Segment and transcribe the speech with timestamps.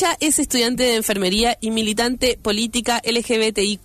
[0.00, 3.82] La Milla es estudiante de enfermería y militante política LGBTIQ+,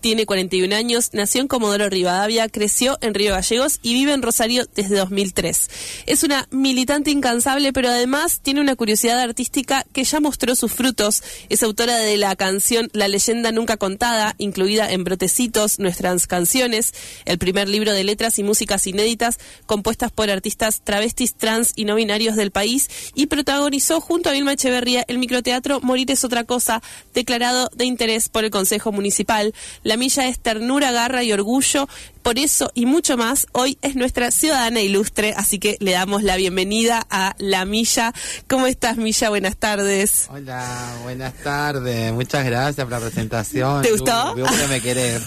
[0.00, 4.66] tiene 41 años, nació en Comodoro Rivadavia, creció en Río Gallegos y vive en Rosario
[4.76, 5.70] desde 2003.
[6.06, 11.24] Es una militante incansable, pero además tiene una curiosidad artística que ya mostró sus frutos.
[11.48, 17.38] Es autora de la canción La leyenda nunca contada, incluida en Brotecitos, nuestras canciones, el
[17.38, 22.36] primer libro de letras y músicas inéditas compuestas por artistas travestis, trans y no binarios
[22.36, 25.47] del país, y protagonizó junto a Vilma Echeverría el microteatro
[25.82, 26.82] Morir es otra cosa,
[27.14, 29.54] declarado de interés por el Consejo Municipal.
[29.82, 31.88] La milla es ternura, garra y orgullo.
[32.28, 36.36] Por eso y mucho más, hoy es nuestra ciudadana ilustre, así que le damos la
[36.36, 38.12] bienvenida a La Milla.
[38.46, 39.30] ¿Cómo estás, Milla?
[39.30, 40.26] Buenas tardes.
[40.28, 42.12] Hola, buenas tardes.
[42.12, 43.80] Muchas gracias por la presentación.
[43.80, 44.34] ¿Te gustó?
[44.34, 45.22] Que me querés.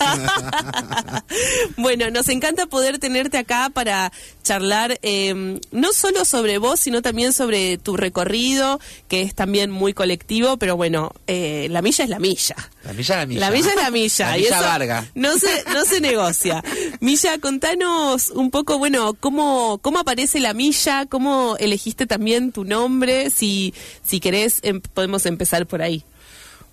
[1.78, 4.12] bueno, nos encanta poder tenerte acá para
[4.44, 9.96] charlar eh, no solo sobre vos, sino también sobre tu recorrido, que es también muy
[9.96, 12.56] colectivo, pero bueno, eh, la milla es la milla.
[12.84, 13.40] La milla es la milla.
[13.42, 14.28] La milla es la milla.
[14.30, 15.06] La y milla eso Varga.
[15.16, 16.64] No se, no se negocia.
[17.00, 23.30] Milla, contanos un poco, bueno, cómo, cómo aparece la milla, cómo elegiste también tu nombre,
[23.30, 23.74] si,
[24.04, 26.04] si querés em- podemos empezar por ahí.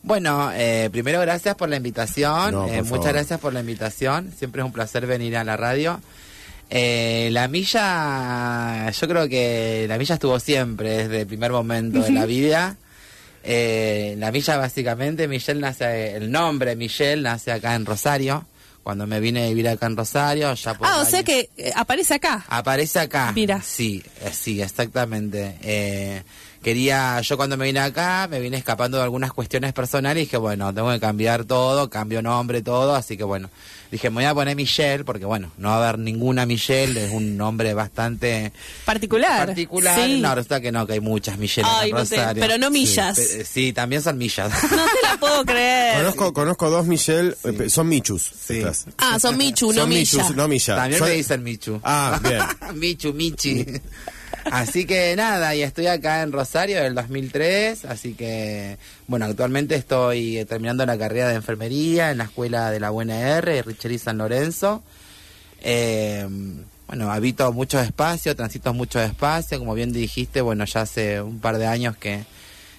[0.02, 2.52] Bueno, eh, primero gracias por la invitación.
[2.52, 4.32] No, por Eh, muchas gracias por la invitación.
[4.38, 6.00] Siempre es un placer venir a la radio.
[6.70, 12.10] Eh, la milla, yo creo que la milla estuvo siempre desde el primer momento de
[12.10, 12.76] la vida.
[13.50, 18.46] Eh, la milla básicamente, Michelle nace, el nombre Michelle nace acá en Rosario.
[18.82, 21.48] Cuando me vine a vivir acá en Rosario, ya por Ah, o años- sea que
[21.56, 22.44] eh, aparece acá.
[22.48, 23.32] Aparece acá.
[23.34, 23.62] Mira.
[23.62, 25.56] Sí, eh, sí, exactamente.
[26.58, 30.24] Eh, quería, yo cuando me vine acá, me vine escapando de algunas cuestiones personales y
[30.26, 33.48] dije, bueno, tengo que cambiar todo, cambio nombre, todo, así que bueno,
[33.90, 37.12] dije, me voy a poner Michelle, porque bueno, no va a haber ninguna Michelle, es
[37.12, 38.52] un nombre bastante
[38.84, 39.46] Particular.
[39.46, 39.94] particular.
[40.04, 40.20] Sí.
[40.20, 42.40] No, resulta que no, que hay muchas Michelle Ay, en no Rosario.
[42.40, 43.16] pero no Sí, millas.
[43.18, 44.50] pe- Sí, también son millas.
[44.70, 45.96] No te la puedo creer.
[45.98, 48.22] Conozco, conozco dos Michelle, eh, pe- son Michus.
[48.46, 48.58] Sí.
[48.58, 48.86] estas.
[48.98, 49.86] Ah, son Michu, no.
[49.86, 50.76] Michus, no Milla.
[50.76, 51.80] También Son- me dicen Michu.
[51.82, 52.40] Ah, bien.
[52.78, 53.64] Michu, Michi.
[54.44, 60.38] Así que nada, y estoy acá en Rosario del 2003, así que, bueno, actualmente estoy
[60.38, 64.82] eh, terminando la carrera de enfermería en la escuela de la UNR, Richeri San Lorenzo.
[65.60, 66.26] Eh,
[66.86, 71.58] bueno, habito mucho espacio, transito mucho espacio, como bien dijiste, bueno, ya hace un par
[71.58, 72.24] de años que,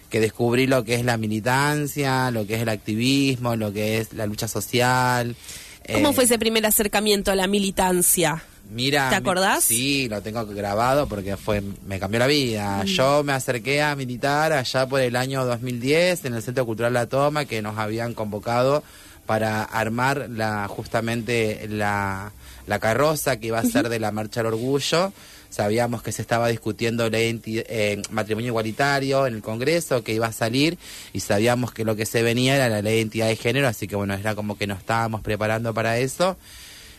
[0.09, 4.13] que descubrí lo que es la militancia, lo que es el activismo, lo que es
[4.13, 5.35] la lucha social.
[5.93, 8.43] ¿Cómo Eh, fue ese primer acercamiento a la militancia?
[8.71, 9.63] Mira, ¿Te acordás?
[9.63, 12.83] Sí, lo tengo grabado porque fue me cambió la vida.
[12.85, 17.07] Yo me acerqué a militar allá por el año 2010 en el Centro Cultural La
[17.07, 18.83] Toma que nos habían convocado
[19.25, 22.31] para armar la justamente la,
[22.67, 25.13] la carroza que iba a ser de la Marcha al Orgullo.
[25.51, 30.31] Sabíamos que se estaba discutiendo enti- eh, matrimonio igualitario en el Congreso, que iba a
[30.31, 30.77] salir,
[31.11, 33.87] y sabíamos que lo que se venía era la ley de identidad de género, así
[33.87, 36.37] que bueno, era como que nos estábamos preparando para eso.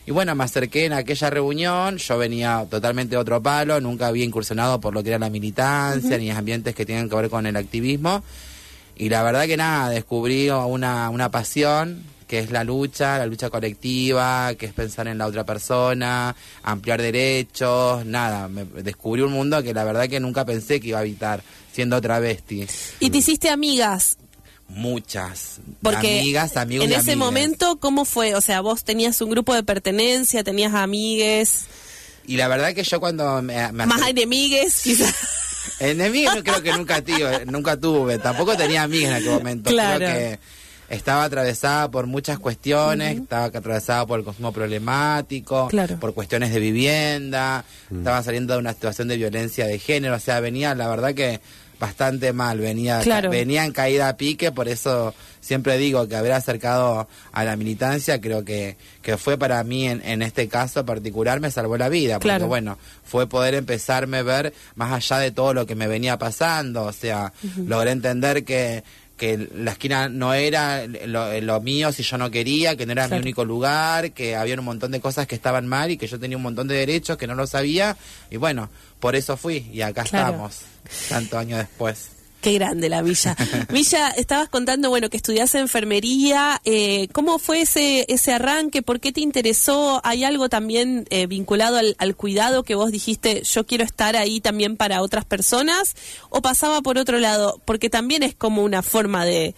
[0.05, 4.25] Y bueno, me acerqué en aquella reunión, yo venía totalmente de otro palo, nunca había
[4.25, 7.55] incursionado por lo que era la militancia, ni ambientes que tienen que ver con el
[7.55, 8.23] activismo.
[8.95, 13.49] Y la verdad que nada, descubrí una, una pasión, que es la lucha, la lucha
[13.49, 19.61] colectiva, que es pensar en la otra persona, ampliar derechos, nada, me descubrí un mundo
[19.61, 22.65] que la verdad que nunca pensé que iba a habitar, siendo travesti.
[22.99, 24.17] Y te hiciste amigas,
[24.73, 27.17] Muchas porque amigas, amigos en y ese amigas.
[27.17, 28.35] momento, ¿cómo fue?
[28.35, 31.65] O sea, vos tenías un grupo de pertenencia, tenías amigues,
[32.25, 35.13] Y la verdad que yo cuando me, me más acer- enemigues, quizás.
[35.79, 39.69] Enemigas no creo que nunca tuve, nunca tuve, tampoco tenía amigas en aquel momento.
[39.69, 39.97] Claro.
[40.05, 40.39] Creo que
[40.89, 45.97] estaba atravesada por muchas cuestiones, estaba atravesada por el consumo problemático, Claro.
[45.99, 50.39] por cuestiones de vivienda, estaba saliendo de una situación de violencia de género, o sea,
[50.39, 51.39] venía, la verdad que
[51.81, 53.31] bastante mal, venía, Claro.
[53.31, 58.21] venía en caída a pique, por eso siempre digo que haber acercado a la militancia
[58.21, 62.13] creo que, que fue para mí en, en este caso particular me salvó la vida,
[62.19, 62.47] porque Claro.
[62.47, 66.83] bueno, fue poder empezarme a ver más allá de todo lo que me venía pasando,
[66.83, 67.33] o sea,
[67.65, 68.83] logré entender que,
[69.21, 73.07] que la esquina no era lo, lo mío si yo no quería, que no era
[73.07, 76.19] mi único lugar, que había un montón de cosas que estaban mal y que yo
[76.19, 77.95] tenía un montón de derechos que no lo sabía.
[78.31, 80.29] Y bueno, por eso fui y acá Claro.
[80.31, 80.61] estamos,
[81.07, 82.09] tantos años después.
[82.41, 83.35] Qué grande la Villa.
[83.69, 86.59] Villa, estabas contando, bueno, que estudiaste enfermería.
[86.65, 88.81] Eh, ¿Cómo fue ese, ese arranque?
[88.81, 90.01] ¿Por qué te interesó?
[90.03, 94.41] ¿Hay algo también eh, vinculado al, al cuidado que vos dijiste, yo quiero estar ahí
[94.41, 95.95] también para otras personas?
[96.29, 97.61] ¿O pasaba por otro lado?
[97.65, 99.53] Porque también es como una forma de,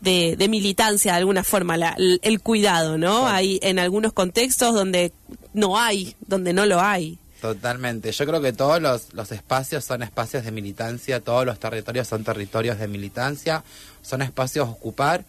[0.00, 3.26] de, de militancia, de alguna forma, la- el, el cuidado, ¿no?
[3.26, 5.12] Hay en algunos contextos donde
[5.54, 7.18] no hay, donde no lo hay.
[7.40, 8.10] Totalmente.
[8.12, 12.24] Yo creo que todos los, los espacios son espacios de militancia, todos los territorios son
[12.24, 13.62] territorios de militancia,
[14.02, 15.24] son espacios a ocupar.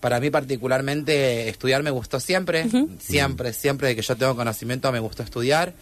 [0.00, 2.66] Para mí particularmente estudiar me gustó siempre,
[2.98, 5.74] siempre, siempre de que yo tengo conocimiento me gustó estudiar,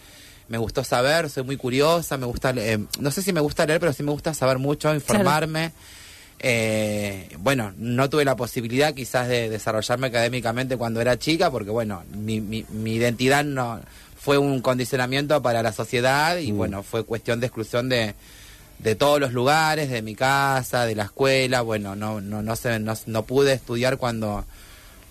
[0.49, 3.65] me gustó saber, soy muy curiosa, me gusta, le- eh, no sé si me gusta
[3.65, 5.71] leer, pero sí me gusta saber mucho, informarme.
[6.41, 12.03] Eh, bueno, no tuve la posibilidad quizás de desarrollarme académicamente cuando era chica, porque bueno,
[12.13, 13.79] mi, mi, mi identidad no
[14.19, 18.15] fue un condicionamiento para la sociedad y bueno, fue cuestión de exclusión de,
[18.79, 22.79] de todos los lugares, de mi casa, de la escuela, bueno, no, no, no, se,
[22.79, 24.45] no, no pude estudiar cuando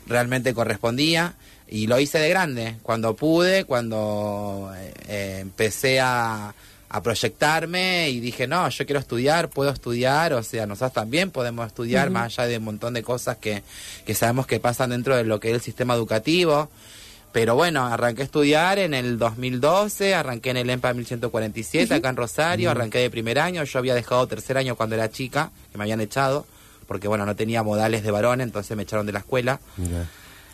[0.06, 1.34] realmente correspondía
[1.68, 6.54] y lo hice de grande, cuando pude, cuando eh, eh, empecé a,
[6.90, 11.66] a proyectarme y dije, no, yo quiero estudiar, puedo estudiar, o sea, nosotros también podemos
[11.66, 13.62] estudiar, más allá de un montón de cosas que,
[14.06, 16.70] que sabemos que pasan dentro de lo que es el sistema educativo.
[17.32, 22.16] Pero bueno, arranqué a estudiar en el 2012, arranqué en el EMPA 1147 acá en
[22.16, 25.84] Rosario, arranqué de primer año, yo había dejado tercer año cuando era chica, que me
[25.84, 26.46] habían echado,
[26.86, 29.60] porque bueno, no tenía modales de varón, entonces me echaron de la escuela.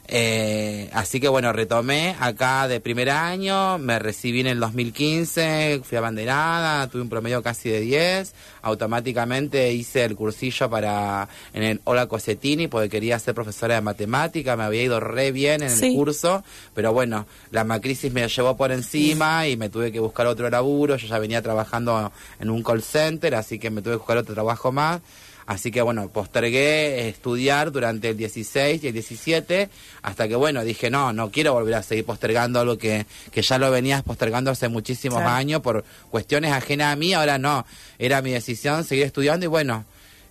[0.07, 5.97] Eh, así que bueno, retomé acá de primer año, me recibí en el 2015, fui
[5.97, 12.07] abanderada, tuve un promedio casi de 10, automáticamente hice el cursillo para en el Ola
[12.07, 15.87] Cosetini porque quería ser profesora de matemática, me había ido re bien en Sí.
[15.87, 20.27] el curso, pero bueno, la macrisis me llevó por encima y me tuve que buscar
[20.27, 23.99] otro laburo, yo ya venía trabajando en un call center, así que me tuve que
[23.99, 25.01] buscar otro trabajo más.
[25.47, 29.69] Así que bueno, postergué estudiar durante el 16 y el 17,
[30.03, 33.59] hasta que bueno, dije, no, no quiero volver a seguir postergando algo que, que ya
[33.59, 35.35] lo venías postergando hace muchísimos Claro.
[35.37, 37.67] años por cuestiones ajenas a mí, ahora no,
[37.99, 39.85] era mi decisión seguir estudiando y bueno,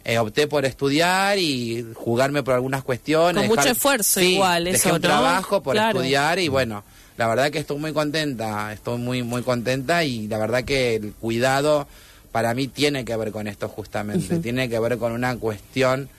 [0.05, 3.47] eh, opté por estudiar y jugarme por algunas cuestiones.
[3.47, 4.99] Con mucho esfuerzo Sí, igual, dejé eso, un ¿no?
[5.01, 5.99] trabajo por Claro.
[5.99, 6.83] estudiar y bueno,
[7.17, 11.13] la verdad que estoy muy contenta, estoy muy, muy contenta y la verdad que el
[11.13, 11.87] cuidado
[12.33, 16.09] para mí tiene que ver con esto justamente, tiene que ver con una cuestión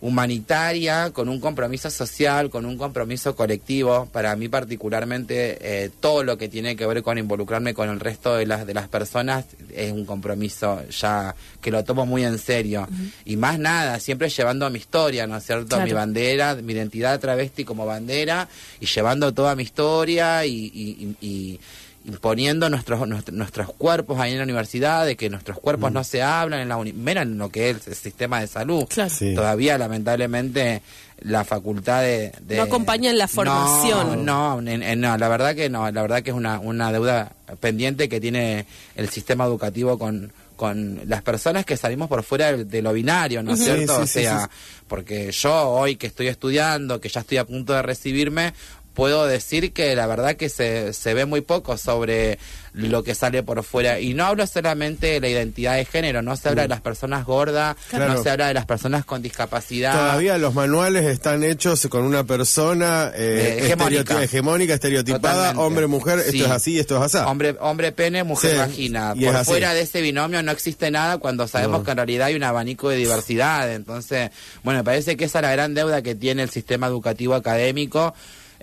[0.00, 4.06] humanitaria, con un compromiso social, con un compromiso colectivo.
[4.12, 8.36] Para mí particularmente eh, todo lo que tiene que ver con involucrarme con el resto
[8.36, 12.86] de las de las personas es un compromiso ya que lo tomo muy en serio.
[13.24, 15.68] Y más nada, siempre llevando mi historia, ¿no es cierto?
[15.68, 15.86] Claro.
[15.86, 18.46] Mi bandera, mi identidad travesti como bandera
[18.80, 21.60] y llevando toda mi historia y, y- y- y
[22.04, 26.22] imponiendo nuestros, nuestro- nuestros cuerpos ahí en la universidad, de que nuestros cuerpos no se
[26.22, 28.84] hablan, en la uni- menos en lo que es el sistema de salud.
[28.88, 29.10] Claro.
[29.10, 29.34] Sí.
[29.34, 30.82] Todavía, lamentablemente,
[31.20, 32.32] la facultad de...
[32.42, 34.24] de- No acompaña en la formación.
[34.26, 36.92] No, no, en- en- no, la verdad que no, la verdad que es una, una
[36.92, 38.66] deuda pendiente que tiene
[38.96, 43.54] el sistema educativo con con las personas que salimos por fuera de, lo binario, ¿no
[43.54, 43.96] es Sí, cierto?
[44.06, 44.82] sí, o sea, sí.
[44.86, 48.54] porque yo hoy que estoy estudiando, que ya estoy a punto de recibirme,
[48.94, 52.38] puedo decir que la verdad que se, se ve muy poco sobre
[52.72, 54.00] lo que sale por fuera.
[54.00, 57.24] Y no hablo solamente de la identidad de género, no se habla de las personas
[57.24, 58.14] gordas, Claro.
[58.14, 59.92] no se habla de las personas con discapacidad.
[59.92, 64.14] Todavía los manuales están hechos con una persona eh, Eh, hegemónica.
[64.16, 65.62] estereoti- hegemónica, estereotipada, Totalmente.
[65.62, 66.38] hombre, mujer, Sí.
[66.38, 67.24] esto es así, esto es así.
[67.30, 69.12] Hombre, hombre pene, mujer Sí, vagina.
[69.16, 71.84] y Por fuera de ese binomio no existe nada cuando sabemos No.
[71.84, 73.72] que en realidad hay un abanico de diversidad.
[73.72, 74.30] Entonces,
[74.64, 78.14] bueno, me parece que esa es la gran deuda que tiene el sistema educativo académico.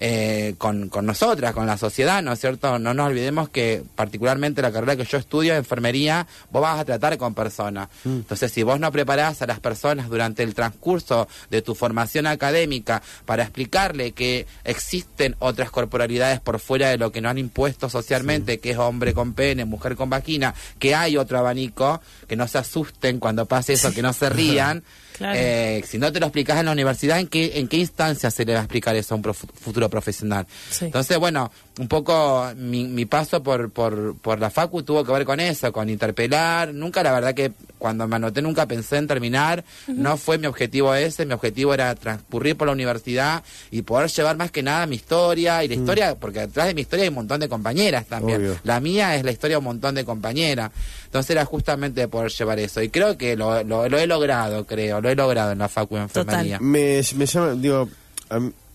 [0.03, 2.79] Eh, con, con nosotras, con la sociedad, ¿no es cierto?
[2.79, 7.20] No nos olvidemos que particularmente la carrera que yo estudio, enfermería, vos vas a tratar
[7.20, 7.88] con personas.
[8.03, 8.10] Mm.
[8.10, 13.03] Entonces, si vos no preparás a las personas durante el transcurso de tu formación académica
[13.27, 18.60] para explicarle que existen otras corporalidades por fuera de lo que nos han impuesto socialmente,
[18.60, 22.58] que es hombre con pene, mujer con vagina, que hay otro abanico, que no se
[22.58, 24.84] asusten cuando pase eso, que no se rían.
[25.22, 25.40] Claro.
[25.40, 28.44] Eh, si no te lo explicas en la universidad, ¿en qué, ¿en qué instancia se
[28.44, 30.48] le va a explicar eso a un profu- futuro profesional?
[30.72, 30.86] Sí.
[30.86, 35.25] Entonces, bueno, un poco mi, mi paso por, por, por la facu tuvo que ver
[35.25, 36.74] con eso, con interpelar.
[36.74, 39.63] Nunca, la verdad que cuando me anoté nunca pensé en terminar.
[39.88, 41.25] No fue mi objetivo ese.
[41.25, 45.63] Mi objetivo era transcurrir por la universidad y poder llevar más que nada mi historia.
[45.63, 48.42] Y la historia, porque detrás de mi historia hay un montón de compañeras también.
[48.42, 48.58] Obvio.
[48.63, 50.72] La mía es la historia de un montón de compañeras.
[51.06, 52.82] Entonces era justamente poder llevar eso.
[52.82, 55.01] Y creo que lo, lo, lo he logrado, creo.
[55.01, 56.60] Lo he lo he logrado en la facu de enfermería.
[56.60, 57.89] Me, me llama, digo,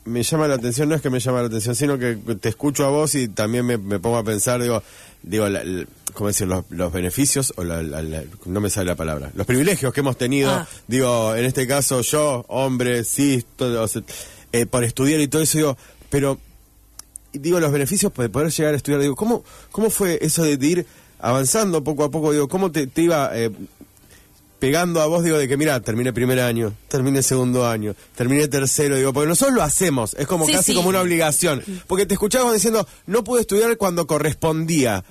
[0.05, 2.85] me llama la atención, no es que me llama la atención, sino que te escucho
[2.87, 4.83] a vos y también me, me pongo a pensar, digo,
[5.23, 6.47] digo, la- la- ¿cómo decir?
[6.47, 10.00] Los, los beneficios, o la, la- la- no me sale la palabra, los privilegios que
[10.00, 10.66] hemos tenido, Ah.
[10.87, 14.02] digo, en este caso yo, hombre, sí, todo, o sea,
[14.52, 15.76] eh, por estudiar y todo eso, digo,
[16.09, 16.38] pero
[17.33, 20.66] digo, los beneficios de poder llegar a estudiar, digo, ¿cómo, cómo fue eso de, de
[20.66, 20.87] ir
[21.19, 22.33] avanzando poco a poco?
[22.33, 23.50] Digo, ¿cómo te, te iba eh,
[24.59, 28.97] pegando a vos, digo, de que, mira, terminé primer año, terminé segundo año, terminé tercero,
[28.97, 30.75] digo, porque nosotros lo hacemos, es como Sí, casi sí.
[30.75, 35.05] como una obligación, porque te escuchaba diciendo, no pude estudiar cuando correspondía,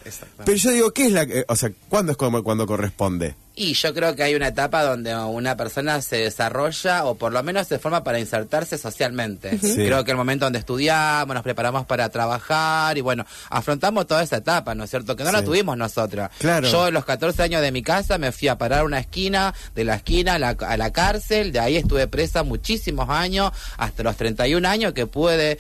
[0.46, 3.36] pero yo digo, ¿qué es la, eh, o sea, cuándo es como cuando corresponde?
[3.58, 7.42] Y yo creo que hay una etapa donde una persona se desarrolla o por lo
[7.42, 9.58] menos se forma para insertarse socialmente.
[9.60, 9.76] Sí.
[9.76, 14.38] Creo que el momento donde estudiamos, nos preparamos para trabajar y bueno, afrontamos toda esa
[14.38, 15.16] etapa, ¿no es cierto?
[15.16, 15.46] Que no la Sí.
[15.46, 16.30] tuvimos nosotros.
[16.40, 16.68] Claro.
[16.70, 19.54] Yo a los 14 años de mi casa me fui a parar a una esquina,
[19.74, 24.04] de la esquina a la, a la cárcel, de ahí estuve presa muchísimos años, hasta
[24.04, 25.60] los 31 años que pude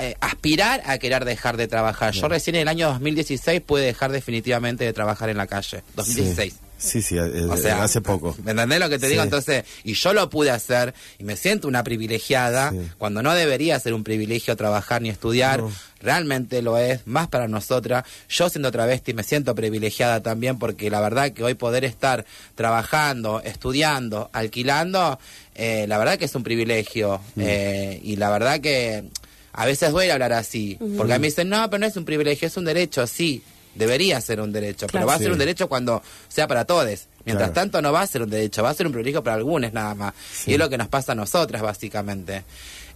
[0.00, 2.12] eh, aspirar a querer dejar de trabajar.
[2.14, 5.82] Yo recién en el año 2016 pude dejar definitivamente de trabajar en la calle.
[5.96, 6.52] 2016.
[6.52, 8.36] Sí, sí, eh, O sea, hace poco.
[8.44, 9.10] ¿Me entendés lo que te Sí.
[9.12, 9.22] digo?
[9.22, 12.78] Entonces, y yo lo pude hacer y me siento una privilegiada Sí.
[12.98, 15.60] cuando no debería ser un privilegio trabajar ni estudiar.
[15.62, 15.72] No.
[16.00, 18.04] Realmente lo es, más para nosotras.
[18.28, 23.40] Yo siendo travesti me siento privilegiada también porque la verdad que hoy poder estar trabajando,
[23.44, 25.18] estudiando, alquilando,
[25.54, 27.20] eh, la verdad que es un privilegio.
[27.34, 27.40] Mm.
[27.44, 29.04] Eh, y la verdad que
[29.52, 30.78] a veces duele hablar así.
[30.96, 33.06] Porque a mí me dicen, no, pero no es un privilegio, es un derecho.
[33.08, 33.42] Sí,
[33.74, 34.86] debería ser un derecho.
[34.86, 34.92] Claro.
[34.92, 36.84] Pero va a ser un derecho cuando sea para todos.
[37.24, 37.52] Mientras Claro.
[37.52, 39.94] tanto no va a ser un derecho, va a ser un privilegio para algunos nada
[39.94, 40.14] más.
[40.46, 42.44] Y es lo que nos pasa a nosotras básicamente.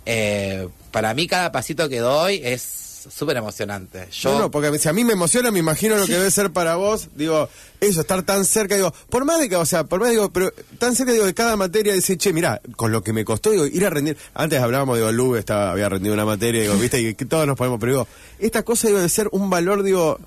[0.07, 2.62] Eh, para mí cada pasito que doy es
[3.11, 4.07] súper emocionante.
[4.12, 6.52] Yo No, no, porque si a mí me emociona, me imagino lo que debe ser
[6.52, 7.49] para vos, digo,
[7.81, 10.52] eso, estar tan cerca, digo, por más de que, o sea, por más, digo, pero
[10.79, 13.67] tan cerca, digo, de cada materia, decir, che, mira, con lo que me costó, digo,
[13.67, 17.14] ir a rendir, antes hablábamos, digo, Lube estaba, había rendido una materia, digo, viste, y
[17.14, 20.21] que todos nos ponemos, pero digo, esta cosa debe de ser un valor, digo,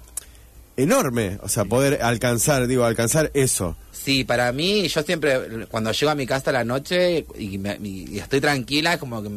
[0.77, 3.75] enorme, o sea, poder alcanzar, digo, alcanzar eso.
[3.91, 7.77] Sí, para mí, yo siempre, cuando llego a mi casa a la noche y, me-
[7.81, 9.29] y estoy tranquila, como que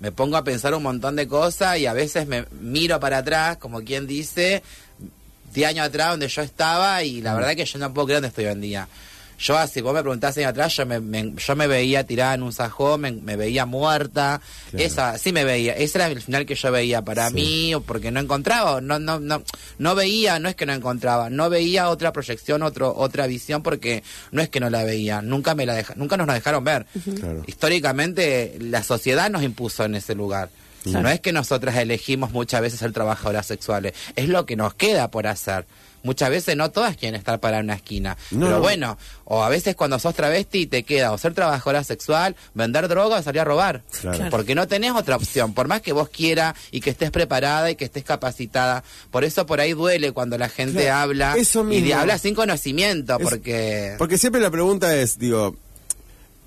[0.00, 3.58] me pongo a pensar un montón de cosas y a veces me miro para atrás,
[3.58, 4.62] como quien dice,
[5.54, 8.28] 10 años atrás donde yo estaba y la verdad que yo no puedo creer donde
[8.28, 8.88] estoy hoy en día.
[9.40, 12.42] Yo, si vos me preguntás años atrás, yo me, me- yo me veía tirada en
[12.42, 14.40] un sajón, me, me veía muerta.
[14.70, 14.84] Claro.
[14.84, 15.72] Esa, sí me veía.
[15.72, 17.34] Ese era el final que yo veía para Sí.
[17.34, 19.42] mí, o porque no encontraba, no, no, no,
[19.78, 24.02] no veía, no es que no encontraba, no veía otra proyección, otro, otra visión, porque
[24.30, 26.86] no es que no la veía, nunca me la deja, nunca nos la dejaron ver.
[27.18, 27.42] Claro.
[27.46, 30.50] Históricamente, la sociedad nos impuso en ese lugar.
[30.82, 31.02] Claro.
[31.02, 35.10] No es que nosotras elegimos muchas veces ser trabajadoras sexuales, es lo que nos queda
[35.10, 35.66] por hacer.
[36.02, 38.16] Muchas veces no todas quieren estar para una esquina.
[38.30, 38.46] No.
[38.46, 42.88] Pero bueno, o a veces cuando sos travesti te queda o ser trabajadora sexual, vender
[42.88, 43.82] droga o salir a robar.
[44.00, 44.26] Claro.
[44.30, 47.76] Porque no tenés otra opción, por más que vos quieras y que estés preparada y
[47.76, 48.82] que estés capacitada.
[49.10, 53.16] Por eso por ahí duele cuando la gente Claro, habla eso y habla sin conocimiento,
[53.18, 53.94] Es- porque...
[53.98, 55.56] Porque siempre la pregunta es, digo,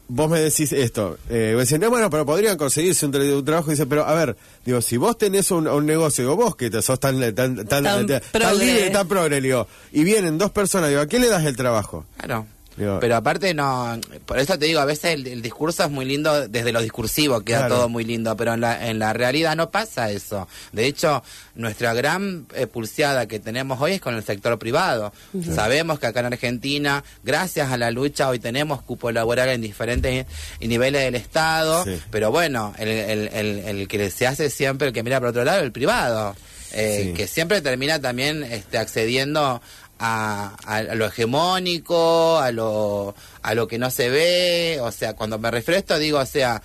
[0.08, 3.86] vos me decís esto, eh, decís, no, bueno, pero podrían conseguirse un, un trabajo, dice,
[3.86, 7.00] pero a ver, digo, si vos tenés un, un negocio, digo, vos que te sos
[7.00, 8.66] tan, tan, tan, Tan tan, tan progre.
[8.66, 12.06] libre, tan progre, digo, y vienen dos personas, digo, ¿a quién le das el trabajo?
[12.18, 12.46] Claro.
[12.78, 16.06] Digo- Pero aparte no, por eso te digo, a veces el, el discurso es muy
[16.06, 17.76] lindo, desde lo discursivo queda Claro.
[17.76, 20.48] todo muy lindo, pero en la, en la realidad no pasa eso.
[20.72, 21.24] De hecho,
[21.56, 25.14] nuestra gran eh, pulseada que tenemos hoy es con el sector privado.
[25.54, 30.26] Sabemos que acá en Argentina, gracias a la lucha, hoy tenemos cupo laboral en diferentes
[30.60, 32.00] niveles del Estado, Sí.
[32.10, 35.44] pero bueno, el, el, el, el que se hace siempre, el que mira por otro
[35.44, 36.36] lado, el privado.
[36.76, 37.14] eh, Sí.
[37.14, 39.62] que siempre termina también este, accediendo
[40.06, 45.40] a, a- lo hegemónico, a lo, a lo que no se ve, o sea, cuando
[45.40, 46.62] me refiero a esto digo, o sea,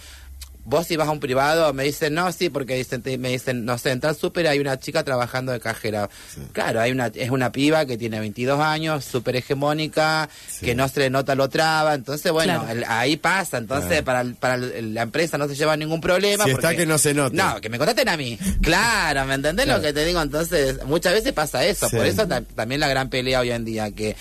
[0.68, 3.64] vos si vas a un privado, me dicen, no, sí, porque dicen, te- me dicen,
[3.64, 6.10] no sé, en tal súper hay una chica trabajando de cajera.
[6.52, 10.66] Claro, hay una, es una piba que tiene 22 años, súper hegemónica, Sí.
[10.66, 12.78] que no se le nota lo traba, entonces, bueno, Claro.
[12.78, 14.04] el- ahí pasa, entonces Claro.
[14.04, 16.44] para, el- para el- la empresa no se lleva ningún problema.
[16.44, 17.34] Si está porque- que no se note.
[17.34, 18.38] No, que me contraten a mí.
[18.62, 19.80] Claro, ¿me entendés Claro.
[19.80, 20.20] lo que te digo?
[20.20, 21.88] Entonces, muchas veces pasa eso.
[21.88, 21.96] Sí.
[21.96, 24.16] Por eso ta- también la gran pelea hoy en día, que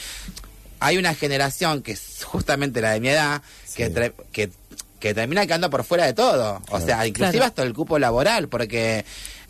[0.79, 3.83] hay una generación que es justamente la de mi edad, Sí.
[4.31, 4.49] que,
[4.99, 6.61] que termina quedando por fuera de todo.
[6.71, 7.45] O sea, inclusive Claro.
[7.45, 9.05] hasta el cupo laboral, porque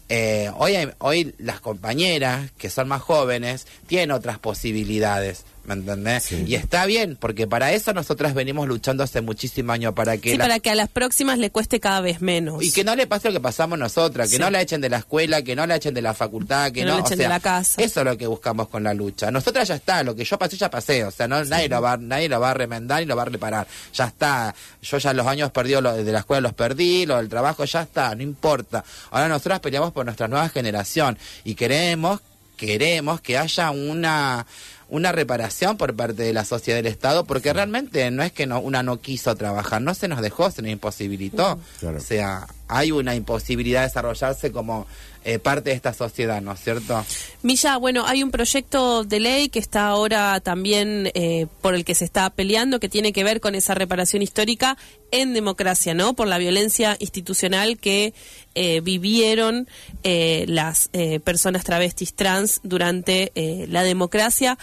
[0.10, 5.44] eh, hoy, hay- hoy las compañeras que son más jóvenes tienen otras posibilidades.
[5.68, 6.32] ¿Me entendés?
[6.32, 10.32] Y está bien, porque para eso nosotras venimos luchando hace muchísimos años, para que...
[10.32, 12.64] Sí, la- para que a las próximas le cueste cada vez menos.
[12.64, 14.42] y que no le pase lo que pasamos nosotras, que Sí.
[14.42, 16.82] no la echen de la escuela, que no la echen de la facultad, que Que
[16.86, 17.82] no no, la o echen de la casa.
[17.82, 19.30] Eso es lo que buscamos con la lucha.
[19.30, 21.98] Nosotras ya está, lo que yo pasé ya pasé, o sea, no, nadie lo va,
[21.98, 23.68] nadie lo va a remendar y lo va a reparar.
[23.94, 24.56] Ya está.
[24.82, 27.82] Yo ya los años perdidos lo- de la escuela los perdí, lo del trabajo ya
[27.82, 28.84] está, no importa.
[29.12, 32.22] Ahora nosotras peleamos por nuestra nueva generación y queremos,
[32.56, 34.46] queremos que haya una
[34.90, 38.60] una reparación por parte de la sociedad del Estado, porque realmente no es que no,
[38.60, 41.60] una no quiso trabajar, no se nos dejó, se nos imposibilitó.
[41.80, 41.98] Claro.
[41.98, 44.88] O sea, hay una imposibilidad de desarrollarse como
[45.24, 47.06] eh, parte de esta sociedad, ¿no es cierto?
[47.44, 51.96] Milla, bueno, hay un proyecto de ley que está ahora también eh, por el que
[51.96, 54.78] se está peleando, que tiene que ver con esa reparación histórica
[55.12, 56.14] en democracia, ¿no?
[56.14, 58.14] Por la violencia institucional que
[58.56, 59.68] eh, vivieron
[60.04, 60.90] eh, las
[61.24, 63.32] personas travestis trans durante
[63.68, 64.58] la democracia.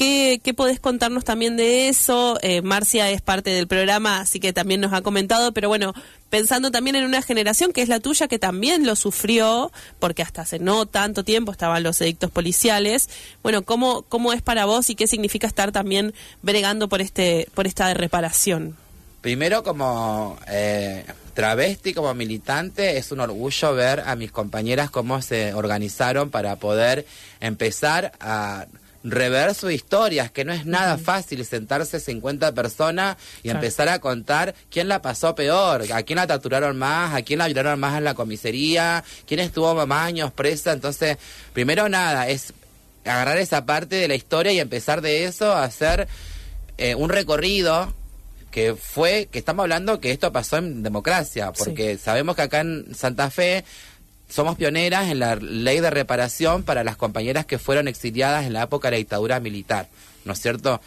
[0.00, 2.38] ¿Qué, ¿Qué podés contarnos también de eso?
[2.40, 5.92] Eh, Marcia es parte del programa, así que también nos ha comentado, pero bueno,
[6.30, 10.40] pensando también en una generación que es la tuya, que también lo sufrió, porque hasta
[10.40, 13.10] hace no tanto tiempo estaban los edictos policiales.
[13.42, 17.66] Bueno, ¿cómo, cómo es para vos y qué significa estar también bregando por, este, por
[17.66, 18.78] esta reparación?
[19.20, 21.04] Primero como eh,
[21.34, 27.04] travesti, como militante, es un orgullo ver a mis compañeras cómo se organizaron para poder
[27.40, 28.64] empezar a
[29.02, 33.58] rever sus historias, que no es nada fácil sentarse 50 personas y Claro.
[33.58, 37.46] empezar a contar quién la pasó peor, a quién la torturaron más, a quién la
[37.46, 40.72] violaron más en la comisaría, quién estuvo más años presa.
[40.72, 41.16] Entonces,
[41.54, 42.52] primero nada, es
[43.04, 46.06] agarrar esa parte de la historia y empezar de eso a hacer
[46.76, 47.94] eh, un recorrido
[48.50, 52.94] que fue, que estamos hablando que esto pasó en democracia, porque sabemos que acá en
[52.94, 53.64] Santa Fe
[54.30, 58.62] somos pioneras en la ley de reparación para las compañeras que fueron exiliadas en la
[58.62, 59.88] época de la dictadura militar,
[60.24, 60.80] ¿no es cierto?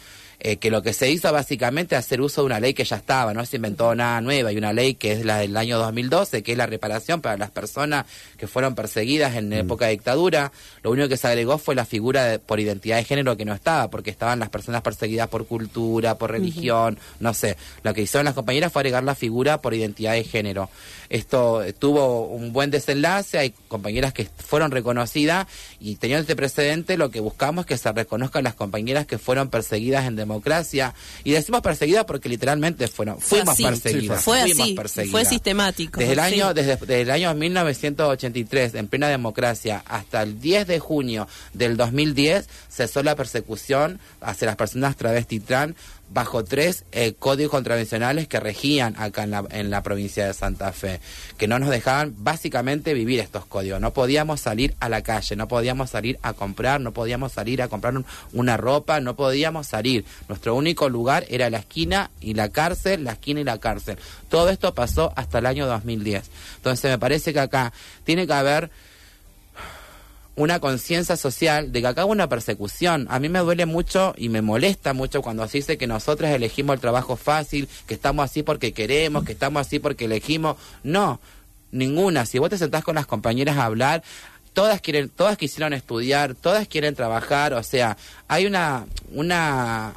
[0.46, 2.96] Eh, que lo que se hizo básicamente es hacer uso de una ley que ya
[2.96, 6.42] estaba, no se inventó nada nueva, y una ley que es la del año 2012,
[6.42, 8.04] que es la reparación para las personas
[8.36, 10.52] que fueron perseguidas en época de dictadura.
[10.82, 13.54] Lo único que se agregó fue la figura de- por identidad de género que no
[13.54, 17.56] estaba, porque estaban las personas perseguidas por cultura, por religión, no sé.
[17.82, 20.68] Lo que hicieron las compañeras fue agregar la figura por identidad de género.
[21.08, 25.46] Esto eh, tuvo un buen desenlace, hay compañeras que fueron reconocidas
[25.80, 29.48] y teniendo este precedente lo que buscamos es que se reconozcan las compañeras que fueron
[29.48, 30.33] perseguidas en democracia
[31.24, 35.10] y decimos perseguidas porque literalmente fueron Fue fuimos así, perseguidas, fue fuimos así, perseguidas.
[35.12, 36.00] fue sistemático.
[36.00, 36.24] Desde el Sí.
[36.24, 41.76] año desde, desde el año 1983 en plena democracia hasta el 10 de junio del
[41.76, 45.74] 2010 cesó la persecución hacia las personas travesti trans
[46.10, 50.72] bajo tres eh, códigos contravencionales que regían acá en la, en la provincia de Santa
[50.72, 51.00] Fe,
[51.38, 53.80] que no nos dejaban básicamente vivir estos códigos.
[53.80, 57.68] No podíamos salir a la calle, no podíamos salir a comprar, no podíamos salir a
[57.68, 60.04] comprar un- una ropa, no podíamos salir.
[60.28, 63.98] Nuestro único lugar era la esquina y la cárcel, la esquina y la cárcel.
[64.28, 66.30] Todo esto pasó hasta el año 2010.
[66.56, 67.72] Entonces me parece que acá
[68.04, 68.70] tiene que haber
[70.36, 73.06] una conciencia social de que acá hubo una persecución.
[73.10, 76.74] A mí me duele mucho y me molesta mucho cuando se dice que nosotros elegimos
[76.74, 80.56] el trabajo fácil, que estamos así porque queremos, que estamos así porque elegimos.
[80.82, 81.20] No,
[81.70, 82.26] ninguna.
[82.26, 84.02] Si vos te sentás con las compañeras a hablar,
[84.54, 87.96] todas quieren, todas quisieron estudiar, todas quieren trabajar, o sea,
[88.28, 89.92] hay una, una,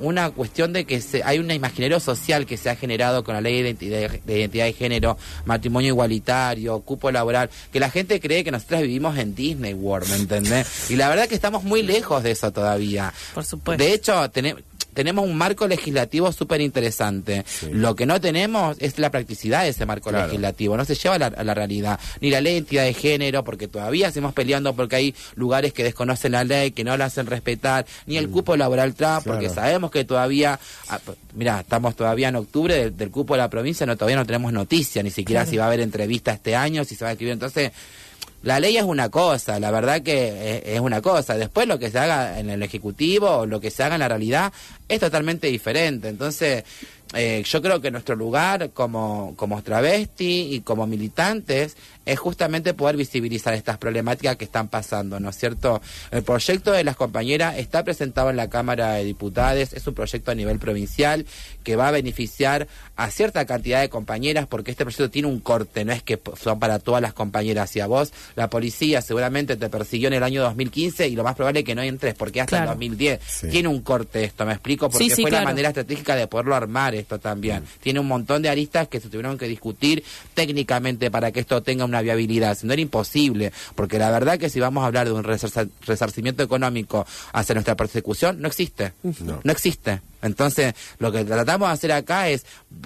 [0.00, 3.40] una cuestión de que se, hay un imaginario social que se ha generado con la
[3.40, 8.44] ley de identidad, de identidad de género, matrimonio igualitario, cupo laboral, que la gente cree
[8.44, 10.90] que nosotros vivimos en Disney World, ¿me entendés?
[10.90, 13.12] Y la verdad que estamos muy lejos de eso todavía.
[13.34, 13.82] Por supuesto.
[13.82, 14.62] De hecho, tenemos
[14.98, 17.44] tenemos un marco legislativo súper interesante.
[17.70, 20.26] Lo que no tenemos es la practicidad de ese marco Claro.
[20.26, 20.76] legislativo.
[20.76, 22.00] No se lleva a la, a la realidad.
[22.20, 25.84] Ni la ley de identidad de género, porque todavía seguimos peleando porque hay lugares que
[25.84, 27.86] desconocen la ley, que no la hacen respetar.
[28.06, 30.58] Ni el cupo laboral trans, porque sabemos que todavía.
[30.88, 30.98] ah,
[31.34, 34.52] Mira, estamos todavía en octubre del, del cupo de la provincia, no todavía no tenemos
[34.52, 37.34] noticia, ni siquiera si va a haber entrevista este año, si se va a escribir.
[37.34, 37.70] Entonces.
[38.42, 41.36] La ley es una cosa, la verdad que es, es una cosa.
[41.36, 44.08] Después lo que se haga en el Ejecutivo o lo que se haga en la
[44.08, 44.52] realidad
[44.88, 46.08] es totalmente diferente.
[46.08, 46.64] Entonces,
[47.14, 52.96] eh, yo creo que nuestro lugar como, como travesti y como militantes es justamente poder
[52.96, 55.82] visibilizar estas problemáticas que están pasando, ¿no es cierto?
[56.10, 60.30] El proyecto de las compañeras está presentado en la Cámara de Diputados, es un proyecto
[60.30, 61.26] a nivel provincial
[61.64, 62.66] que va a beneficiar
[62.96, 66.58] a cierta cantidad de compañeras porque este proyecto tiene un corte, no es que son
[66.58, 67.74] para todas las compañeras.
[67.76, 71.36] Y a vos, la policía seguramente te persiguió en el año 2015 y lo más
[71.36, 72.64] probable es que no entres porque hasta Claro.
[72.72, 73.48] el 2010 Sí.
[73.48, 74.86] tiene un corte esto, ¿me explico?
[74.86, 74.90] explico?
[74.90, 75.44] Porque Sí, sí, fue claro.
[75.44, 77.64] la manera estratégica de poderlo armar esto también.
[77.80, 80.02] Tiene un montón de aristas que se tuvieron que discutir
[80.34, 82.56] técnicamente para que esto tenga una viabilidad.
[82.56, 85.70] Si no era imposible, porque la verdad que si vamos a hablar de un resarc-
[85.86, 88.92] resarcimiento económico hacia nuestra persecución, no existe.
[89.02, 89.40] No.
[89.42, 90.00] no existe.
[90.22, 92.44] Entonces, lo que tratamos de hacer acá es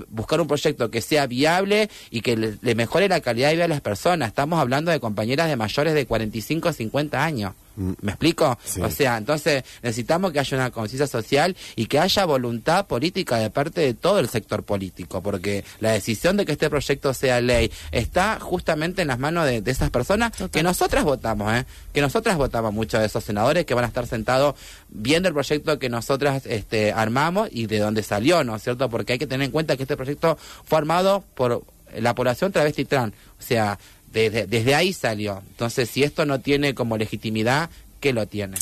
[0.08, 3.64] buscar un proyecto que sea viable y que le, le mejore la calidad de vida
[3.64, 4.28] a las personas.
[4.28, 7.54] Estamos hablando de compañeras de mayores de 45 a 50 años.
[7.76, 7.92] Mm.
[8.02, 8.58] ¿Me explico?
[8.64, 8.80] Sí.
[8.80, 13.50] O sea, entonces necesitamos que haya una conciencia social y que haya voluntad política de
[13.50, 17.72] parte de todo el sector político, porque la decisión de que este proyecto sea ley
[17.90, 21.64] está justamente en las manos de, de esas personas que nosotras votamos, ¿eh?
[21.92, 24.54] Que nosotras votamos muchos de esos senadores que van a estar sentados
[24.88, 28.88] viendo el proyecto que nosotras este, armamos y de dónde salió, ¿no es cierto?
[28.90, 31.62] Porque hay que tener en cuenta que este proyecto fue armado por
[31.98, 33.78] la población travesti trans, o sea,
[34.12, 35.42] desde, desde ahí salió.
[35.50, 38.56] Entonces, si esto no tiene como legitimidad, ¿qué lo tiene?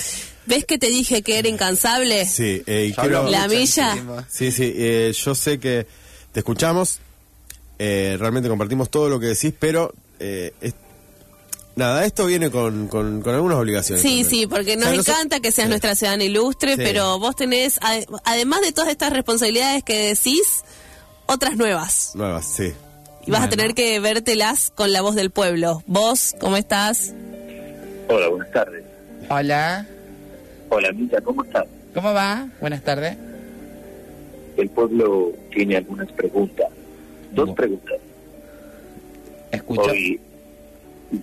[0.47, 2.25] ¿Ves que te dije que era incansable?
[2.27, 3.95] Sí, eh, y quiero- La milla.
[4.29, 5.87] Sí, sí, eh, yo sé que
[6.33, 6.99] te escuchamos,
[7.79, 10.75] eh, realmente compartimos todo lo que decís, pero eh, es-
[11.77, 14.03] nada, esto viene con, con, con algunas obligaciones.
[14.03, 14.31] Sí, también.
[14.31, 15.71] sí, porque O nos encanta que seas Sí.
[15.71, 16.81] nuestra ciudadana ilustre, Sí.
[16.83, 20.63] pero vos tenés, ade- además de todas estas responsabilidades que decís,
[21.27, 22.13] otras nuevas.
[22.15, 22.73] Nuevas, sí.
[23.27, 25.83] Y vas a tener que vértelas con la voz del pueblo.
[25.87, 27.13] Vos, ¿cómo estás?
[28.09, 28.85] Hola, buenas tardes.
[29.29, 29.87] Hola,
[30.73, 31.65] Hola, Mita, ¿cómo estás?
[31.95, 32.49] ¿cómo va?
[32.61, 33.17] Buenas tardes.
[34.57, 36.67] El pueblo tiene algunas preguntas.
[37.33, 37.97] Dos preguntas.
[39.53, 39.83] Escucho.
[39.91, 40.21] Hoy,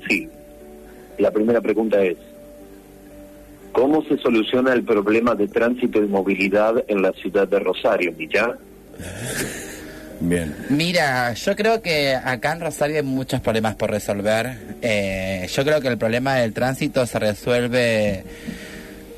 [0.09, 0.29] sí.
[1.17, 2.17] La primera pregunta es,
[3.71, 8.53] ¿cómo se soluciona el problema de tránsito y movilidad en la ciudad de Rosario, Millán?
[10.19, 10.55] Bien.
[10.69, 14.57] Mira, yo creo que acá en Rosario hay muchos problemas por resolver.
[14.81, 18.23] Eh, yo creo que el problema del tránsito se resuelve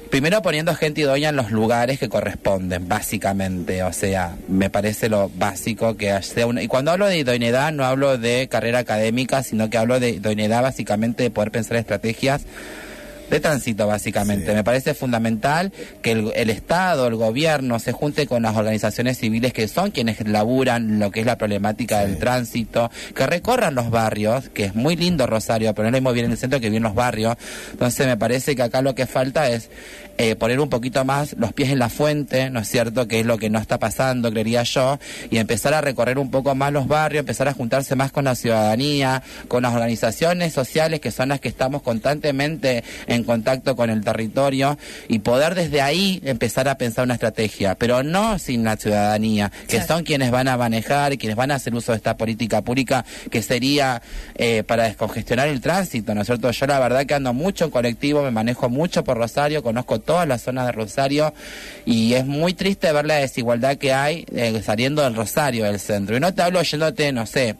[0.09, 3.83] primero poniendo gente idónea en los lugares que corresponden, básicamente.
[3.83, 6.61] O sea, me parece lo básico que sea una...
[6.61, 10.61] Y cuando hablo de idoneidad no hablo de carrera académica, sino que hablo de idoneidad
[10.61, 12.45] básicamente de poder pensar estrategias
[13.29, 14.47] de tránsito, básicamente.
[14.47, 14.53] Sí.
[14.53, 19.53] Me parece fundamental que el, el Estado, el gobierno, se junte con las organizaciones civiles
[19.53, 24.49] que son quienes laburan lo que es la problemática del tránsito, que recorran los barrios,
[24.49, 26.83] que es muy lindo Rosario, pero no es muy bien en el centro que bien
[26.83, 27.35] los barrios.
[27.71, 29.69] Entonces me parece que acá lo que falta es
[30.17, 33.07] eh, poner un poquito más los pies en la fuente, ¿no es cierto?
[33.07, 34.99] Que es lo que no está pasando, creería yo,
[35.31, 38.35] y empezar a recorrer un poco más los barrios, empezar a juntarse más con la
[38.35, 44.03] ciudadanía, con las organizaciones sociales que son las que estamos constantemente en contacto con el
[44.03, 44.77] territorio
[45.07, 49.81] y poder desde ahí empezar a pensar una estrategia, pero no sin la ciudadanía, que
[49.81, 53.05] son quienes van a manejar y quienes van a hacer uso de esta política pública
[53.29, 54.01] que sería
[54.35, 56.51] eh, para descongestionar el tránsito, ¿no es cierto?
[56.51, 60.27] Yo la verdad que ando mucho en colectivo, me manejo mucho por Rosario, conozco todas
[60.27, 61.33] las zonas de Rosario
[61.85, 66.17] y es muy triste ver la desigualdad que hay eh, saliendo del Rosario del centro.
[66.17, 67.55] Y no te hablo yéndote, no sé,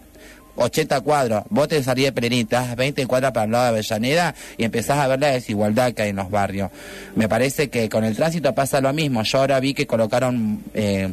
[0.59, 4.35] 80 cuadros, vos te salís de te das 20 cuadras para el lado de Avellaneda
[4.57, 6.69] y empezás a ver la desigualdad que hay en los barrios.
[7.15, 9.23] Me parece que con el tránsito pasa lo mismo.
[9.23, 11.09] Yo ahora vi que colocaron eh,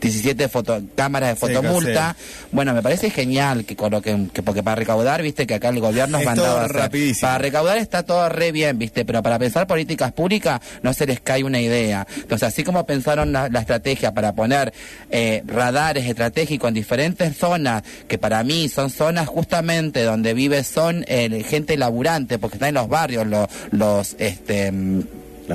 [0.00, 2.16] 17 foto, cámaras de Sí, fotomulta.
[2.52, 6.18] Bueno, me parece genial que coloquen, que porque para recaudar, viste que acá el gobierno
[6.18, 7.28] Es mandaba rapidísimo.
[7.28, 11.20] Para recaudar está todo re bien, viste, pero para pensar políticas públicas no se les
[11.20, 12.06] cae una idea.
[12.16, 14.72] Entonces, así como pensaron la, la estrategia para poner
[15.10, 21.04] eh, radares estratégicos en diferentes zonas, que para mí son zonas justamente donde vive son
[21.08, 25.02] eh, gente laburante, porque están en los barrios los, los, este, mm,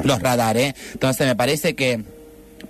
[0.03, 0.75] los radares.
[0.93, 2.14] Entonces, me parece que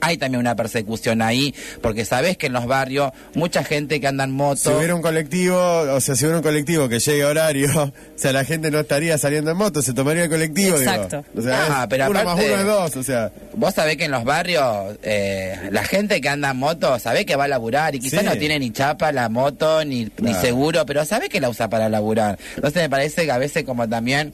[0.01, 4.23] hay también una persecución ahí, porque sabés que en los barrios mucha gente que anda
[4.23, 4.55] en moto...
[4.69, 7.91] Si hubiera un colectivo, o sea, si hubiera un colectivo que llegue a horario, o
[8.15, 10.91] sea, la gente no estaría saliendo en moto, se tomaría el colectivo, digo.
[10.91, 11.23] Exacto.
[11.37, 13.31] O sea, Ah, es pero uno aparte- más uno es dos, o sea.
[13.55, 17.35] Vos sabés que en los barrios eh, la gente que anda en moto sabe que
[17.35, 18.25] va a laburar y quizás Sí.
[18.25, 21.89] no tiene ni chapa la moto ni, ni seguro, pero sabe que la usa para
[21.89, 22.37] laburar.
[22.55, 24.31] Entonces me parece que a veces como también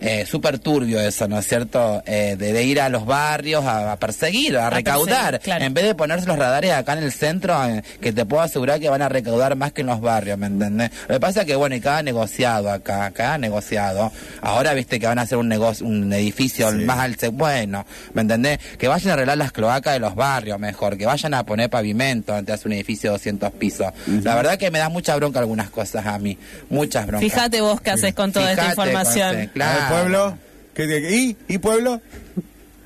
[0.00, 2.02] eh, súper turbio eso, ¿no es cierto?
[2.06, 5.64] Eh, de, de ir a los barrios a, a perseguir, a, recaudar, perseguir, claro.
[5.64, 8.80] en vez de ponerse los radares acá en el centro, eh, que te puedo asegurar
[8.80, 10.90] que van a recaudar más que en los barrios, ¿me entendés?
[11.08, 15.06] Lo que pasa es que, bueno, y cada negociado acá, cada negociado, ahora viste que
[15.06, 16.76] van a hacer un negocio, un edificio Sí.
[16.84, 18.58] más alto, bueno, ¿me entendés?
[18.78, 22.34] Que vayan a arreglar las cloacas de los barrios mejor, que vayan a poner pavimento
[22.34, 23.86] antes de un edificio de 200 pisos.
[24.22, 26.36] La verdad que me da mucha bronca algunas cosas a mí,
[26.70, 27.30] muchas broncas.
[27.30, 29.50] Fíjate vos qué haces con toda esta información.
[29.60, 30.02] ¿A claro.
[30.04, 30.38] pueblo?
[30.74, 31.36] ¿Qué- qué- ¿Y?
[31.48, 32.00] ¿Y pueblo?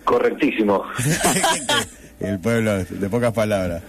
[0.04, 0.84] Correctísimo.
[2.20, 3.82] El pueblo, de pocas palabras.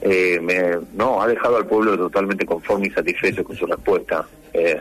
[0.00, 4.24] Eh, me- no, ha dejado al pueblo totalmente conforme y satisfecho con su respuesta.
[4.52, 4.78] Eh,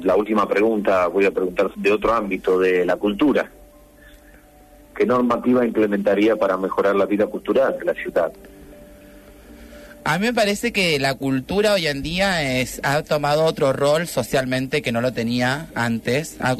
[0.00, 3.48] la última pregunta voy a preguntar de otro ámbito, de la cultura.
[4.94, 8.30] ¿qué normativa implementaría para mejorar la vida cultural de la ciudad?
[10.04, 14.08] A mí me parece que la cultura hoy en día es, ha tomado otro rol
[14.08, 16.36] socialmente que no lo tenía antes.
[16.40, 16.56] Ha,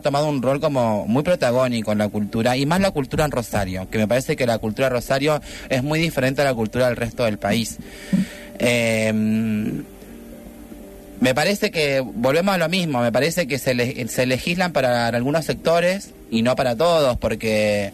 [0.00, 3.88] tomado un rol como muy protagónico en la cultura y más la cultura en Rosario,
[3.90, 6.96] que me parece que la cultura de Rosario es muy diferente a la cultura del
[6.96, 7.78] resto del país.
[8.60, 9.12] Eh,
[11.20, 15.08] me parece que volvemos a lo mismo, me parece que se, le- se legislan para
[15.08, 17.92] algunos sectores y no para todos, porque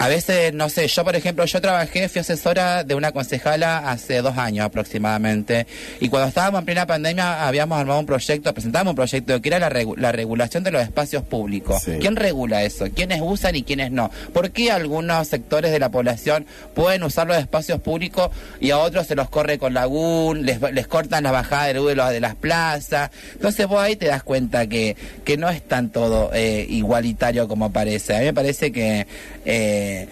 [0.00, 4.22] a veces, no sé, yo por ejemplo, yo trabajé, fui asesora de una concejala hace
[4.22, 5.66] dos años aproximadamente,
[6.00, 9.58] y cuando estábamos en plena pandemia habíamos armado un proyecto, presentamos un proyecto que era
[9.58, 11.82] la, regu- la regulación de los espacios públicos.
[11.84, 11.92] Sí.
[12.00, 12.86] ¿Quién regula eso?
[12.94, 14.10] ¿Quiénes usan y quiénes no?
[14.32, 19.06] ¿Por qué algunos sectores de la población pueden usar los espacios públicos y a otros
[19.06, 23.10] se los corre con lagún, les, les cortan la bajada de luz de las plazas?
[23.34, 27.70] Entonces vos ahí te das cuenta que, que no es tan todo eh, igualitario como
[27.70, 28.16] parece.
[28.16, 29.06] A mí me parece que
[29.44, 30.08] eh,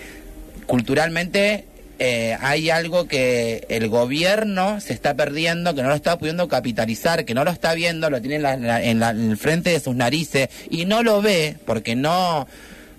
[0.66, 1.64] culturalmente
[2.00, 7.24] eh, hay algo que el gobierno se está perdiendo, que no lo está pudiendo capitalizar,
[7.24, 9.96] que no lo está viendo, lo tiene en, la- la- en el frente de sus
[9.96, 12.46] narices y no lo ve porque no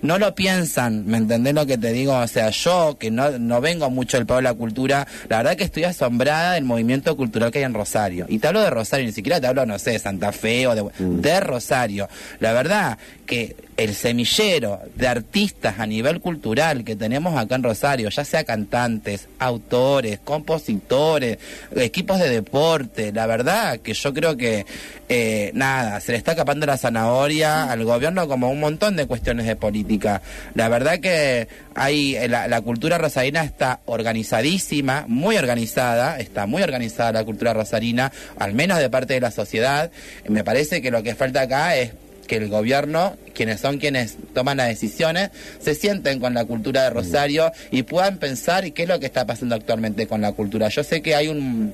[0.02, 2.18] no lo piensan, ¿me entendés lo que te digo?
[2.18, 5.56] O sea, yo que no, no vengo mucho del pueblo de la cultura, la verdad
[5.56, 8.26] que estoy asombrada del movimiento cultural que hay en Rosario.
[8.30, 10.76] Y te hablo de Rosario, ni siquiera te hablo, no sé, de Santa Fe o
[10.76, 12.08] de, de Rosario.
[12.40, 18.10] La verdad que el semillero de artistas a nivel cultural que tenemos acá en Rosario,
[18.10, 21.38] ya sea cantantes, autores, compositores,
[21.76, 24.66] equipos de deporte, la verdad que yo creo que
[25.08, 29.46] eh, nada, se le está escapando la zanahoria al gobierno como un montón de cuestiones
[29.46, 29.88] de política.
[30.54, 36.62] La verdad que hay eh, la, la cultura rosarina está organizadísima, muy organizada, está muy
[36.62, 39.91] organizada la cultura rosarina, al menos de parte de la sociedad.
[40.28, 41.91] Me parece que lo que falta acá es
[42.30, 46.91] que el gobierno, quienes son quienes toman las decisiones, se sienten con la cultura de
[46.91, 50.69] Rosario y puedan pensar qué es lo que está pasando actualmente con la cultura.
[50.69, 51.73] Yo sé que hay un,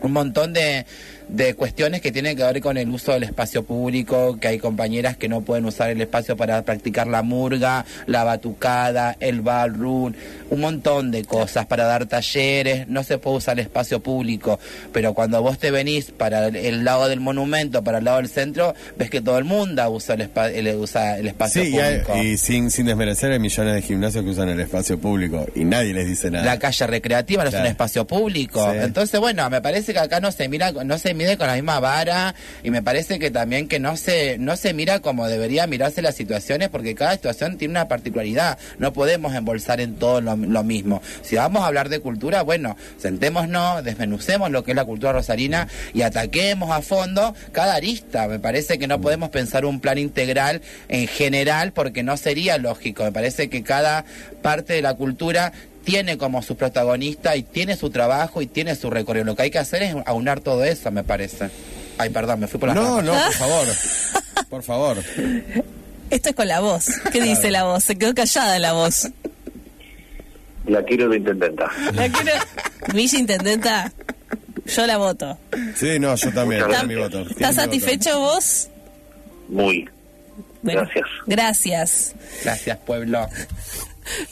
[0.00, 0.86] un montón de,
[1.32, 5.16] de cuestiones que tienen que ver con el uso del espacio público, que hay compañeras
[5.16, 10.12] que no pueden usar el espacio para practicar la murga, la batucada, el ballroom,
[10.50, 14.58] un montón de cosas para dar talleres, no se puede usar el espacio público,
[14.92, 18.74] pero cuando vos te venís para el, lado del monumento, para el lado del centro,
[18.98, 21.98] ves que todo el mundo usa el, espa- el- usa el espacio Sí, y, hay-
[22.00, 22.22] público.
[22.24, 25.94] y sin, sin desmerecer, hay millones de gimnasios que usan el espacio público y nadie
[25.94, 26.44] les dice nada.
[26.44, 28.68] La calle recreativa no es un espacio público.
[28.72, 28.78] Sí.
[28.82, 31.80] Entonces, bueno, me parece que acá no se mira, no se mide con la misma
[31.80, 36.00] vara y me parece que también que no se, no se mira como debería mirarse
[36.00, 38.58] las situaciones porque cada situación tiene una particularidad.
[38.78, 41.02] No podemos embolsar en todo lo, lo mismo.
[41.20, 45.68] Si vamos a hablar de cultura, bueno, sentémonos, desmenucemos lo que es la cultura rosarina
[45.92, 48.26] y ataquemos a fondo cada arista.
[48.26, 53.04] Me parece que no podemos pensar un plan integral en general porque no sería lógico.
[53.04, 54.06] Me parece que cada
[54.40, 55.52] parte de la cultura
[55.84, 59.24] tiene como su protagonista y tiene su trabajo y tiene su recorrido.
[59.24, 61.50] Lo que hay que hacer es aunar todo eso, me parece.
[61.98, 63.66] Ay, perdón, me fui por la No, no, por favor.
[64.48, 64.96] Por favor.
[66.10, 66.86] Esto es con la voz.
[67.12, 67.84] ¿Qué dice la voz?
[67.84, 69.08] Se quedó callada la voz.
[70.66, 71.70] La quiero de intendenta.
[71.94, 72.32] La quiero...
[72.94, 73.92] Villa Intendenta,
[74.66, 75.38] yo la voto.
[75.76, 76.64] Sí, no, yo también.
[76.66, 77.20] Muchas es mi voto.
[77.20, 77.62] ¿Estás voto.
[77.62, 78.68] satisfecho vos?
[79.48, 79.88] Muy.
[80.62, 81.06] Bueno, Gracias.
[81.26, 82.14] Gracias.
[82.44, 83.28] Gracias, pueblo.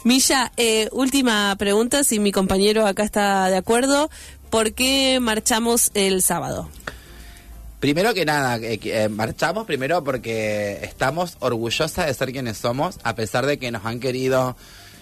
[0.03, 4.09] Milla, eh, última pregunta, si mi compañero acá está de acuerdo.
[4.49, 6.69] ¿Por qué marchamos el sábado?
[7.79, 13.15] Primero que nada, eh, eh, marchamos primero porque estamos orgullosas de ser quienes somos, a
[13.15, 14.57] pesar de que nos han querido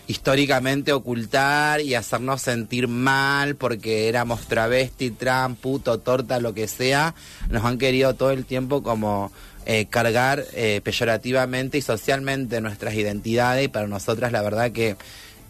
[0.07, 7.15] históricamente ocultar y hacernos sentir mal porque éramos travesti, trans, puto, torta, lo que sea.
[7.49, 9.31] Nos han querido todo el tiempo como
[9.69, 14.95] eh, cargar eh, peyorativamente y socialmente nuestras identidades y para nosotras la verdad que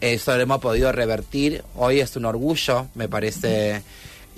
[0.00, 1.62] eso lo hemos podido revertir.
[1.76, 3.82] Hoy es un orgullo, me parece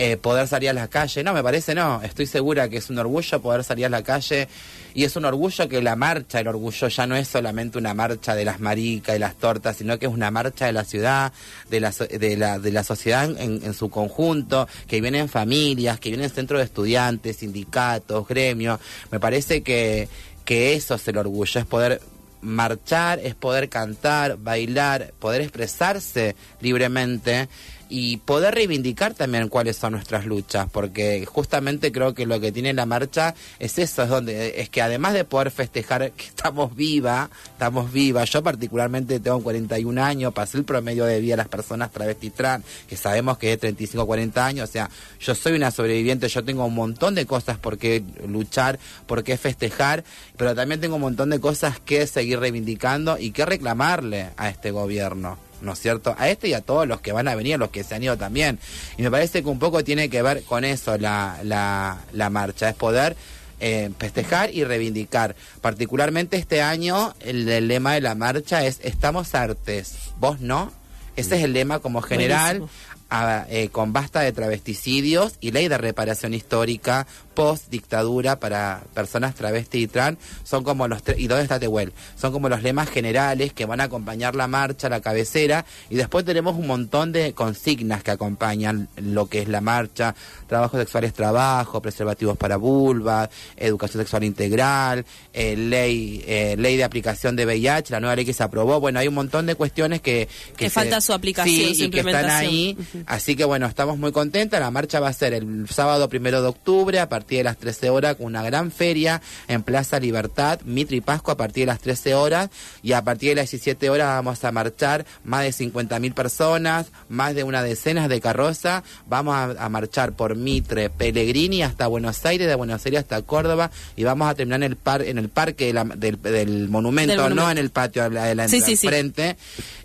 [0.02, 1.22] eh, poder salir a la calle.
[1.22, 2.00] No, me parece no.
[2.02, 4.48] Estoy segura que es un orgullo poder salir a la calle.
[4.94, 8.34] Y es un orgullo que la marcha, el orgullo ya no es solamente una marcha
[8.34, 11.34] de las maricas y las tortas, sino que es una marcha de la ciudad,
[11.68, 16.08] de la, de la, de la sociedad en, en su conjunto, que vienen familias, que
[16.08, 18.80] vienen centros de estudiantes, sindicatos, gremios.
[19.10, 20.08] Me parece que,
[20.46, 22.00] que eso es el orgullo, es poder
[22.40, 27.50] marchar, es poder cantar, bailar, poder expresarse libremente
[27.90, 32.72] y poder reivindicar también cuáles son nuestras luchas, porque justamente creo que lo que tiene
[32.72, 37.28] la marcha es eso, es donde es que además de poder festejar que estamos viva,
[37.44, 41.90] estamos vivas, yo particularmente tengo 41 años, pasé el promedio de vida de las personas
[41.90, 46.28] travesti trans, que sabemos que es 35 40 años, o sea, yo soy una sobreviviente,
[46.28, 50.04] yo tengo un montón de cosas por qué luchar, por qué festejar,
[50.36, 54.70] pero también tengo un montón de cosas que seguir reivindicando y que reclamarle a este
[54.70, 55.49] gobierno.
[55.62, 56.14] ¿No es cierto?
[56.18, 58.16] A este y a todos los que van a venir, los que se han ido
[58.16, 58.58] también.
[58.96, 62.68] Y me parece que un poco tiene que ver con eso la, la, la marcha,
[62.68, 63.16] es poder
[63.60, 65.36] eh, festejar y reivindicar.
[65.60, 70.72] Particularmente este año, el, el lema de la marcha es Estamos artes, vos no.
[71.16, 72.62] Ese es el lema como general.
[73.10, 79.34] A- eh, con basta de travesticidios y ley de reparación histórica post dictadura para personas
[79.34, 80.18] travesti y trans.
[80.44, 83.84] Son como los y dónde está Tehuel son como los lemas generales que van a
[83.84, 89.26] acompañar la marcha la cabecera y después tenemos un montón de consignas que acompañan lo
[89.26, 90.14] que es la marcha.
[90.48, 96.84] Trabajo sexual es trabajo preservativos para vulvas educación sexual integral eh, ley eh, ley de
[96.84, 98.80] aplicación de VIH la nueva ley que se aprobó.
[98.80, 101.90] Bueno hay un montón de cuestiones que Que se- falta su aplicación, sí, su y
[101.90, 104.60] que están ahí Así que bueno, estamos muy contentas.
[104.60, 107.90] La marcha va a ser el sábado primero de octubre a partir de las 13
[107.90, 111.80] horas con una gran feria en Plaza Libertad, Mitre y Pascua a partir de las
[111.80, 112.50] 13 horas
[112.82, 116.86] y a partir de las 17 horas vamos a marchar más de 50 mil personas,
[117.08, 118.82] más de una decena de carroza.
[119.06, 123.70] Vamos a, a marchar por Mitre, Pellegrini hasta Buenos Aires, de Buenos Aires hasta Córdoba
[123.96, 127.12] y vamos a terminar en el, par, en el parque de la- del, del monumento,
[127.12, 127.42] Del monumento.
[127.44, 128.86] no en el patio de la, de la Sí, sí, sí.
[128.88, 129.36] frente.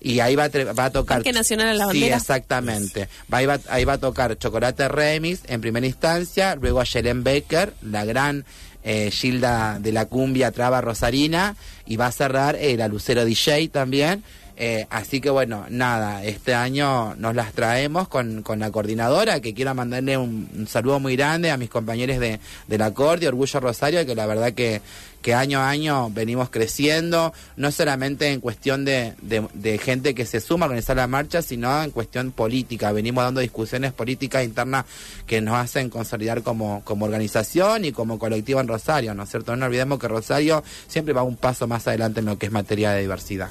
[0.02, 1.18] Y ahí va a, va a tocar...
[1.18, 2.18] Parque Nacional a la Sí, Bandera.
[2.18, 3.05] Exactamente.
[3.32, 8.46] Ahí va, a tocar Chocolate Remix en primera instancia, luego a Yelen Becker, la gran
[8.84, 13.70] eh, Gilda de la cumbia traba rosarina, y va a cerrar eh, la Lucero DJ
[13.70, 14.24] también.
[14.58, 19.54] Eh, así que bueno, nada, este año nos las traemos con, con la coordinadora, que
[19.54, 23.60] quiero mandarle un, un saludo muy grande a mis compañeros de, de la Corte, Orgullo
[23.60, 24.82] Rosario, que la verdad que,
[25.26, 30.24] que año a año venimos creciendo, no solamente en cuestión de, de- de gente que
[30.24, 32.92] se suma a organizar la marcha, sino en cuestión política.
[32.92, 34.86] Venimos dando discusiones políticas internas
[35.26, 39.56] que nos hacen consolidar como, como organización y como colectivo en Rosario, ¿no es cierto?
[39.56, 42.92] No olvidemos que Rosario siempre va un paso más adelante en lo que es materia
[42.92, 43.50] de diversidad.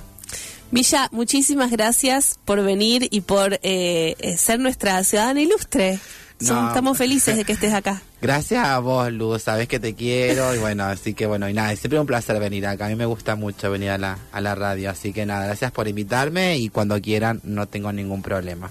[0.70, 5.98] Villa, muchísimas gracias por venir y por eh, eh, ser nuestra ciudadana ilustre.
[6.40, 6.68] Son- No.
[6.68, 8.02] Estamos felices de que estés acá.
[8.20, 11.72] Gracias a vos, Luz, sabes que te quiero y bueno, así que bueno, y nada,
[11.72, 12.86] es siempre un placer venir acá.
[12.86, 15.70] A mí me gusta mucho venir a la, a la radio, así que nada, gracias
[15.72, 18.70] por invitarme y cuando quieran no tengo ningún problema.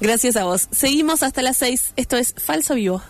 [0.00, 0.68] Gracias a vos.
[0.70, 1.92] Seguimos hasta las seis.
[1.96, 3.02] Esto es Falso Vivo.